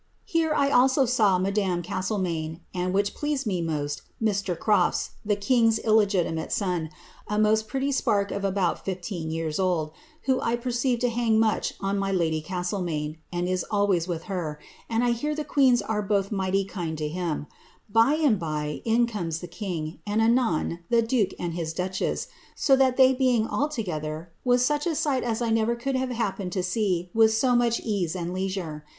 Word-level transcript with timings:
Here 0.25 0.51
1 0.51 0.71
also 0.71 1.05
saw 1.05 1.37
madame 1.37 1.83
Castlemaine, 1.83 2.61
and, 2.73 2.91
which 2.91 3.13
pleased 3.13 3.45
me 3.45 3.61
most, 3.61 4.01
Mr. 4.23 4.57
Crofts, 4.57 5.11
the 5.23 5.35
king's 5.35 5.75
^' 5.75 5.75
Hist 5.75 5.83
Casa 5.85 5.89
Real 5.89 5.97
Portuguesa, 5.97 6.09
Slc. 6.09 6.13
244 6.17 6.23
CATHARINE 6.25 6.25
OF 6.25 6.33
BRAOAHIA. 6.33 6.33
illogitimate 6.33 6.51
son,' 6.51 6.89
a 7.27 7.39
most 7.39 7.67
pretty 7.67 7.91
spark 7.91 8.31
of 8.31 8.43
about 8.43 8.83
fifteen 8.85 9.29
years 9.29 9.59
old, 9.59 9.91
who 10.23 10.41
I 10.41 10.55
perceive 10.55 10.99
do 11.01 11.09
hang 11.09 11.39
much 11.39 11.73
on 11.79 11.99
my 11.99 12.11
lady 12.11 12.41
Castlemaine, 12.41 13.17
and 13.31 13.47
ia 13.47 13.57
always 13.69 14.07
with 14.07 14.23
her, 14.23 14.59
and 14.89 15.03
I 15.03 15.11
hear 15.11 15.35
the 15.35 15.43
queens 15.43 15.83
are 15.83 16.01
both 16.01 16.31
mighty 16.31 16.65
kind 16.65 16.97
to 16.97 17.07
him. 17.07 17.45
By 17.87 18.15
and 18.15 18.39
by 18.39 18.81
in 18.83 19.05
conies 19.05 19.39
the 19.39 19.47
king, 19.47 19.99
and 20.07 20.19
anon 20.19 20.79
tlie 20.91 21.07
duke 21.07 21.35
and 21.37 21.53
his 21.53 21.73
duchess, 21.73 22.27
so 22.55 22.75
that 22.75 22.97
they 22.97 23.13
being 23.13 23.45
all 23.45 23.69
together, 23.69 24.31
was 24.43 24.65
such 24.65 24.87
a 24.87 24.95
sight 24.95 25.21
as 25.21 25.41
1 25.41 25.53
never 25.53 25.75
could 25.75 25.95
have 25.95 26.09
happened 26.09 26.53
to 26.53 26.63
see 26.63 27.11
with 27.13 27.31
so 27.35 27.55
much 27.55 27.79
ease 27.81 28.15
and 28.15 28.33
leisure. 28.33 28.83